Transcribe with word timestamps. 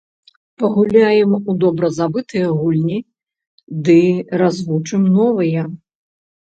Пагуляем 0.61 1.31
у 1.37 1.51
добра 1.65 1.87
забытыя 1.99 2.47
гульні 2.63 2.99
ды 3.87 3.97
развучым 4.43 5.01
новыя. 5.21 5.61